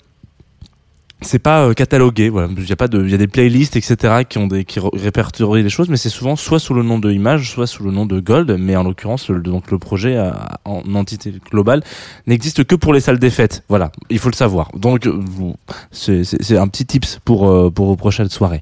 c'est 1.21 1.39
pas 1.39 1.65
euh, 1.65 1.73
catalogué 1.73 2.29
voilà. 2.29 2.47
Il 2.55 2.69
y 2.69 2.71
a 2.71 2.75
pas 2.75 2.87
de 2.87 3.03
il 3.03 3.09
y 3.09 3.15
a 3.15 3.17
des 3.17 3.27
playlists 3.27 3.75
etc 3.75 4.23
qui 4.29 4.37
ont 4.37 4.47
des 4.47 4.65
qui 4.65 4.79
ré- 4.79 4.89
répertorient 4.93 5.63
les 5.63 5.69
choses 5.69 5.89
mais 5.89 5.97
c'est 5.97 6.09
souvent 6.09 6.35
soit 6.35 6.59
sous 6.59 6.73
le 6.75 6.83
nom 6.83 6.99
de 6.99 7.11
image 7.11 7.51
soit 7.51 7.65
sous 7.67 7.83
le 7.83 7.91
nom 7.91 8.05
de 8.05 8.19
gold. 8.19 8.55
Mais 8.59 8.75
en 8.75 8.83
l'occurrence 8.83 9.29
le, 9.29 9.41
donc 9.41 9.71
le 9.71 9.79
projet 9.79 10.19
en 10.65 10.83
entité 10.93 11.33
globale 11.51 11.83
n'existe 12.27 12.63
que 12.65 12.75
pour 12.75 12.93
les 12.93 12.99
salles 12.99 13.19
des 13.19 13.29
fêtes. 13.31 13.63
Voilà. 13.67 13.91
Il 14.09 14.19
faut 14.19 14.29
le 14.29 14.35
savoir. 14.35 14.69
Donc 14.75 15.07
euh, 15.07 15.19
c'est 15.91 16.23
c'est 16.23 16.57
un 16.57 16.67
petit 16.67 16.85
tips 16.85 17.19
pour 17.25 17.49
euh, 17.49 17.71
pour 17.71 17.87
vos 17.87 17.95
prochaines 17.95 18.29
soirées. 18.29 18.61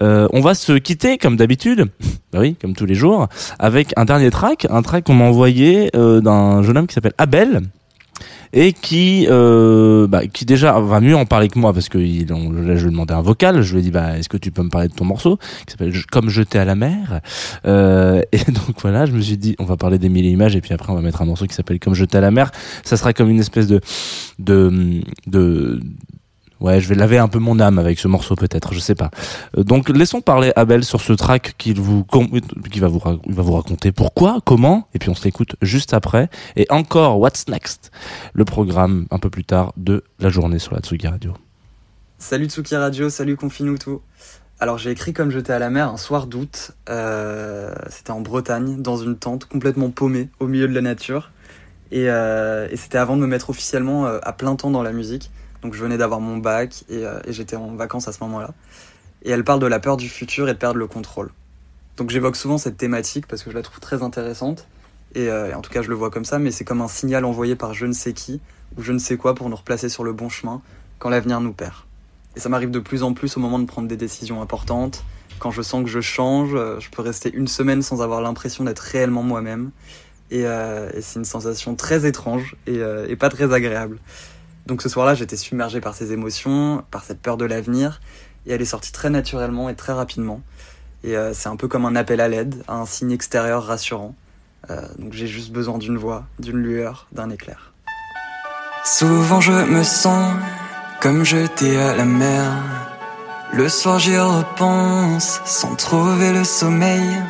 Euh, 0.00 0.28
on 0.32 0.40
va 0.40 0.54
se 0.54 0.74
quitter 0.74 1.18
comme 1.18 1.36
d'habitude 1.36 1.86
bah 2.32 2.38
oui 2.40 2.56
comme 2.60 2.74
tous 2.74 2.86
les 2.86 2.94
jours 2.94 3.28
avec 3.58 3.92
un 3.96 4.04
dernier 4.04 4.30
track. 4.30 4.66
Un 4.70 4.82
track 4.82 5.04
qu'on 5.04 5.14
m'a 5.14 5.24
envoyé 5.24 5.90
euh, 5.96 6.20
d'un 6.20 6.62
jeune 6.62 6.78
homme 6.78 6.86
qui 6.86 6.94
s'appelle 6.94 7.14
Abel 7.18 7.62
et 8.52 8.72
qui 8.72 9.26
euh, 9.28 10.06
bah, 10.06 10.26
qui 10.26 10.44
déjà 10.44 10.78
va 10.80 11.00
mieux 11.00 11.16
en 11.16 11.26
parler 11.26 11.48
que 11.48 11.58
moi 11.58 11.72
parce 11.72 11.88
que 11.88 11.98
là, 11.98 12.04
je 12.04 12.82
lui 12.82 12.88
ai 12.88 12.90
demandé 12.90 13.14
un 13.14 13.22
vocal 13.22 13.62
je 13.62 13.72
lui 13.72 13.80
ai 13.80 13.82
dit 13.82 13.90
bah 13.90 14.18
est-ce 14.18 14.28
que 14.28 14.36
tu 14.36 14.50
peux 14.50 14.62
me 14.62 14.70
parler 14.70 14.88
de 14.88 14.94
ton 14.94 15.04
morceau 15.04 15.38
qui 15.66 15.72
s'appelle 15.72 15.92
comme 16.10 16.28
jeté 16.28 16.58
à 16.58 16.64
la 16.64 16.74
mer. 16.74 17.20
Euh, 17.66 18.22
et 18.32 18.38
donc 18.50 18.80
voilà 18.80 19.06
je 19.06 19.12
me 19.12 19.20
suis 19.20 19.36
dit 19.36 19.56
on 19.58 19.64
va 19.64 19.76
parler 19.76 19.98
des 19.98 20.08
mille 20.08 20.26
images 20.26 20.56
et 20.56 20.60
puis 20.60 20.72
après 20.72 20.92
on 20.92 20.96
va 20.96 21.02
mettre 21.02 21.22
un 21.22 21.26
morceau 21.26 21.46
qui 21.46 21.54
s'appelle 21.54 21.78
comme 21.78 21.94
jeté 21.94 22.18
à 22.18 22.20
la 22.20 22.30
mer. 22.30 22.50
Ça 22.84 22.96
sera 22.96 23.12
comme 23.12 23.30
une 23.30 23.40
espèce 23.40 23.66
de 23.66 23.80
de 24.38 25.02
de 25.26 25.80
Ouais, 26.60 26.80
je 26.80 26.88
vais 26.88 26.94
laver 26.94 27.18
un 27.18 27.28
peu 27.28 27.38
mon 27.38 27.60
âme 27.60 27.78
avec 27.78 27.98
ce 27.98 28.08
morceau 28.08 28.34
peut-être, 28.34 28.72
je 28.72 28.78
sais 28.78 28.94
pas. 28.94 29.10
Euh, 29.58 29.62
donc 29.62 29.90
laissons 29.90 30.22
parler 30.22 30.52
Abel 30.56 30.84
sur 30.84 31.00
ce 31.02 31.12
track 31.12 31.54
qu'il 31.58 31.80
vous 31.80 32.04
qui 32.70 32.80
va 32.80 32.88
vous 32.88 32.98
va 32.98 33.42
vous 33.42 33.52
raconter 33.52 33.92
pourquoi, 33.92 34.40
comment 34.44 34.88
et 34.94 34.98
puis 34.98 35.10
on 35.10 35.14
se 35.14 35.24
l'écoute 35.24 35.56
juste 35.60 35.92
après 35.92 36.30
et 36.56 36.66
encore 36.70 37.20
What's 37.20 37.48
Next, 37.48 37.90
le 38.32 38.44
programme 38.46 39.06
un 39.10 39.18
peu 39.18 39.28
plus 39.28 39.44
tard 39.44 39.74
de 39.76 40.02
la 40.18 40.30
journée 40.30 40.58
sur 40.58 40.74
la 40.74 40.80
Tsugi 40.80 41.06
Radio. 41.06 41.34
Salut 42.18 42.46
Tsuki 42.46 42.74
Radio, 42.76 43.10
salut 43.10 43.36
Confinou 43.36 43.76
tout. 43.76 44.00
Alors 44.58 44.78
j'ai 44.78 44.90
écrit 44.90 45.12
comme 45.12 45.30
j'étais 45.30 45.52
à 45.52 45.58
la 45.58 45.68
mer 45.68 45.90
un 45.90 45.98
soir 45.98 46.26
d'août. 46.26 46.70
Euh, 46.88 47.74
C'était 47.90 48.12
en 48.12 48.22
Bretagne, 48.22 48.80
dans 48.80 48.96
une 48.96 49.18
tente 49.18 49.44
complètement 49.44 49.90
paumée 49.90 50.30
au 50.40 50.46
milieu 50.46 50.66
de 50.66 50.72
la 50.74 50.80
nature. 50.80 51.30
Et, 51.92 52.08
euh, 52.08 52.74
c'était 52.74 52.96
avant 52.96 53.16
de 53.16 53.20
me 53.20 53.26
mettre 53.26 53.50
officiellement 53.50 54.06
à 54.06 54.32
plein 54.32 54.56
temps 54.56 54.70
dans 54.70 54.82
la 54.82 54.92
musique. 54.92 55.30
Donc 55.66 55.74
je 55.74 55.82
venais 55.82 55.98
d'avoir 55.98 56.20
mon 56.20 56.36
bac 56.36 56.84
et, 56.88 57.04
euh, 57.04 57.18
et 57.26 57.32
j'étais 57.32 57.56
en 57.56 57.74
vacances 57.74 58.06
à 58.06 58.12
ce 58.12 58.22
moment-là. 58.22 58.50
Et 59.24 59.32
elle 59.32 59.42
parle 59.42 59.58
de 59.58 59.66
la 59.66 59.80
peur 59.80 59.96
du 59.96 60.08
futur 60.08 60.48
et 60.48 60.52
de 60.52 60.58
perdre 60.58 60.78
le 60.78 60.86
contrôle. 60.86 61.32
Donc 61.96 62.10
j'évoque 62.10 62.36
souvent 62.36 62.56
cette 62.56 62.76
thématique 62.76 63.26
parce 63.26 63.42
que 63.42 63.50
je 63.50 63.56
la 63.56 63.62
trouve 63.62 63.80
très 63.80 64.04
intéressante. 64.04 64.68
Et, 65.16 65.28
euh, 65.28 65.50
et 65.50 65.54
en 65.54 65.62
tout 65.62 65.72
cas 65.72 65.82
je 65.82 65.88
le 65.88 65.96
vois 65.96 66.08
comme 66.08 66.24
ça, 66.24 66.38
mais 66.38 66.52
c'est 66.52 66.62
comme 66.62 66.82
un 66.82 66.86
signal 66.86 67.24
envoyé 67.24 67.56
par 67.56 67.74
je 67.74 67.84
ne 67.84 67.92
sais 67.92 68.12
qui 68.12 68.40
ou 68.78 68.82
je 68.82 68.92
ne 68.92 69.00
sais 69.00 69.16
quoi 69.16 69.34
pour 69.34 69.50
nous 69.50 69.56
replacer 69.56 69.88
sur 69.88 70.04
le 70.04 70.12
bon 70.12 70.28
chemin 70.28 70.62
quand 71.00 71.08
l'avenir 71.08 71.40
nous 71.40 71.52
perd. 71.52 71.74
Et 72.36 72.40
ça 72.40 72.48
m'arrive 72.48 72.70
de 72.70 72.78
plus 72.78 73.02
en 73.02 73.12
plus 73.12 73.36
au 73.36 73.40
moment 73.40 73.58
de 73.58 73.64
prendre 73.64 73.88
des 73.88 73.96
décisions 73.96 74.40
importantes. 74.40 75.02
Quand 75.40 75.50
je 75.50 75.62
sens 75.62 75.82
que 75.82 75.90
je 75.90 76.00
change, 76.00 76.50
euh, 76.54 76.78
je 76.78 76.90
peux 76.90 77.02
rester 77.02 77.34
une 77.34 77.48
semaine 77.48 77.82
sans 77.82 78.02
avoir 78.02 78.20
l'impression 78.20 78.62
d'être 78.62 78.78
réellement 78.78 79.24
moi-même. 79.24 79.72
Et, 80.30 80.44
c'est 81.00 81.18
une 81.18 81.24
sensation 81.24 81.76
très 81.76 82.04
étrange 82.04 82.56
et 82.66 83.16
pas 83.16 83.28
très 83.28 83.52
agréable. 83.52 84.00
Donc 84.66 84.82
ce 84.82 84.88
soir-là, 84.88 85.14
j'étais 85.14 85.36
submergé 85.36 85.80
par 85.80 85.94
ces 85.94 86.12
émotions, 86.12 86.84
par 86.90 87.04
cette 87.04 87.20
peur 87.20 87.36
de 87.36 87.44
l'avenir. 87.44 88.00
Et 88.46 88.52
elle 88.52 88.62
est 88.62 88.66
sortie 88.66 88.92
très 88.92 89.10
naturellement 89.10 89.68
et 89.68 89.74
très 89.74 89.92
rapidement. 89.92 90.42
Et 91.04 91.16
euh, 91.16 91.32
c'est 91.32 91.48
un 91.48 91.56
peu 91.56 91.68
comme 91.68 91.86
un 91.86 91.94
appel 91.94 92.20
à 92.20 92.28
l'aide, 92.28 92.62
un 92.68 92.84
signe 92.84 93.12
extérieur 93.12 93.64
rassurant. 93.64 94.14
Euh, 94.70 94.80
donc 94.98 95.12
j'ai 95.12 95.28
juste 95.28 95.52
besoin 95.52 95.78
d'une 95.78 95.96
voix, 95.96 96.24
d'une 96.40 96.56
lueur, 96.56 97.06
d'un 97.12 97.30
éclair. 97.30 97.72
Souvent 98.84 99.40
je 99.40 99.52
me 99.52 99.84
sens 99.84 100.34
comme 101.00 101.24
jeté 101.24 101.78
à 101.78 101.94
la 101.94 102.04
mer. 102.04 102.50
Le 103.52 103.68
soir 103.68 104.00
j'y 104.00 104.18
repense 104.18 105.40
sans 105.44 105.76
trouver 105.76 106.32
le 106.32 106.42
sommeil. 106.42 107.22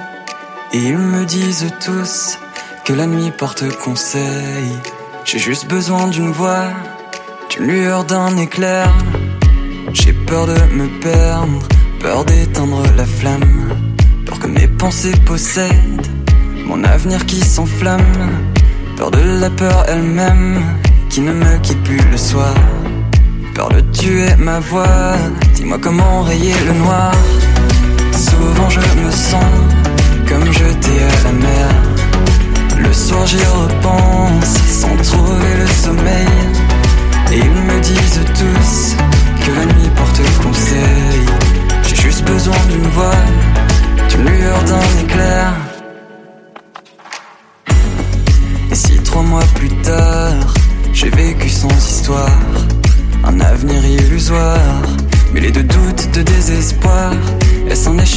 Et 0.73 0.79
ils 0.79 0.99
me 0.99 1.25
disent 1.25 1.71
tous 1.85 2.39
que 2.85 2.93
la 2.93 3.07
nuit 3.07 3.31
porte 3.31 3.65
conseil. 3.79 4.73
J'ai 5.25 5.39
juste 5.39 5.67
besoin 5.67 6.07
d'une 6.09 6.31
voix, 6.31 6.69
lueur, 7.61 8.05
d'un 8.05 8.37
éclair. 8.37 8.93
J'ai 9.93 10.13
peur 10.13 10.47
de 10.47 10.75
me 10.75 10.89
perdre, 11.01 11.63
peur 12.01 12.25
d'éteindre 12.25 12.83
la 12.97 13.05
flamme. 13.05 13.71
Peur 14.25 14.39
que 14.39 14.47
mes 14.47 14.67
pensées 14.67 15.17
possèdent 15.25 16.07
mon 16.65 16.83
avenir 16.85 17.25
qui 17.27 17.41
s'enflamme. 17.41 18.43
Peur 18.97 19.11
de 19.11 19.41
la 19.41 19.51
peur 19.51 19.85
elle-même 19.89 20.63
qui 21.09 21.21
ne 21.21 21.33
me 21.33 21.59
quitte 21.59 21.83
plus 21.83 22.01
le 22.11 22.17
soir. 22.17 22.55
Peur 23.55 23.69
de 23.71 23.81
tuer 23.81 24.35
ma 24.39 24.61
voix, 24.61 25.15
dis-moi 25.55 25.79
comment 25.81 26.23
rayer 26.23 26.55
le 26.67 26.75
noir. 26.75 27.13
Souvent 28.13 28.69
je 28.69 28.81
me 28.81 29.11
sens 29.11 29.45
comme 30.29 30.53
jeté 30.53 30.91
à 30.91 31.25
la 31.25 31.33
mer. 31.33 31.86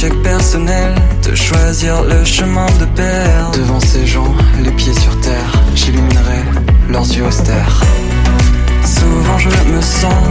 Échec 0.00 0.22
personnel 0.22 0.94
de 1.28 1.34
choisir 1.34 2.02
le 2.04 2.24
chemin 2.24 2.64
de 2.80 2.86
perdre 2.86 3.50
Devant 3.58 3.80
ces 3.80 4.06
gens, 4.06 4.34
les 4.64 4.70
pieds 4.70 4.94
sur 4.94 5.20
terre, 5.20 5.52
j'illuminerai 5.74 6.42
leurs 6.88 7.06
yeux 7.12 7.24
austères. 7.24 7.82
Souvent 8.82 9.36
je 9.36 9.50
me 9.70 9.80
sens 9.82 10.24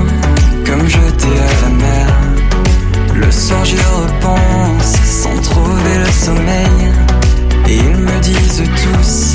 comme 0.65 0.87
jeté 0.87 1.27
à 1.27 1.61
la 1.61 1.69
mer. 1.75 2.07
Le 3.13 3.31
soir 3.31 3.63
j'y 3.63 3.77
repense 3.77 4.95
sans 5.03 5.39
trouver 5.39 5.97
le 5.99 6.11
sommeil. 6.11 6.91
Et 7.67 7.75
ils 7.75 7.97
me 7.97 8.19
disent 8.21 8.63
tous 8.63 9.28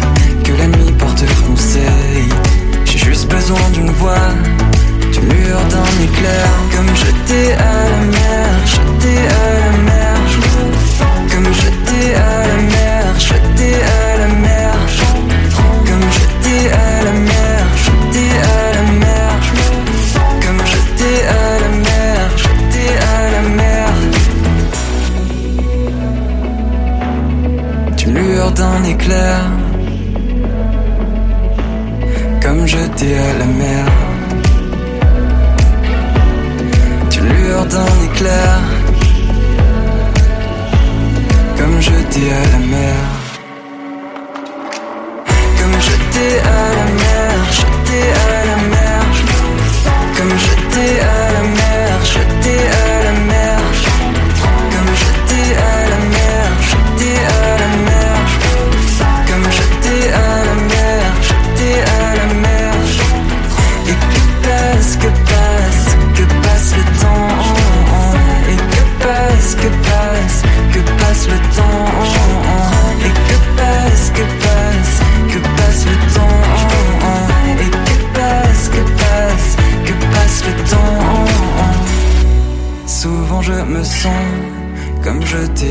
Comme 46.15 46.54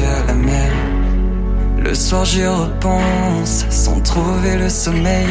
à 0.01 0.27
la 0.27 0.33
mer. 0.33 0.71
Le 1.77 1.93
soir 1.93 2.25
j'y 2.25 2.45
repense 2.45 3.65
sans 3.69 3.99
trouver 4.01 4.57
le 4.57 4.69
sommeil. 4.69 5.27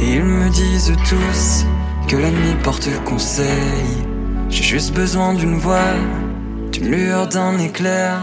Et 0.00 0.14
ils 0.16 0.24
me 0.24 0.48
disent 0.50 0.92
tous 1.08 1.64
que 2.08 2.16
la 2.16 2.30
nuit 2.30 2.56
porte 2.62 2.88
conseil. 3.04 3.86
J'ai 4.48 4.62
juste 4.62 4.94
besoin 4.94 5.34
d'une 5.34 5.56
voix, 5.56 5.94
d'une 6.72 6.90
lueur 6.90 7.28
d'un 7.28 7.58
éclair. 7.58 8.22